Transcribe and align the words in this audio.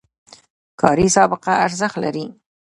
کاري 0.81 1.07
سابقه 1.15 1.53
ارزښت 1.65 1.95
لري 2.03 2.25